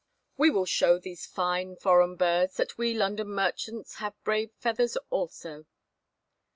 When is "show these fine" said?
0.65-1.75